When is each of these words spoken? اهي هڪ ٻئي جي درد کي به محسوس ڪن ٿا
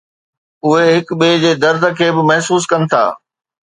اهي 0.65 0.87
هڪ 0.95 1.07
ٻئي 1.19 1.33
جي 1.43 1.51
درد 1.63 1.83
کي 1.97 2.07
به 2.15 2.21
محسوس 2.29 2.63
ڪن 2.71 2.81
ٿا 2.91 3.03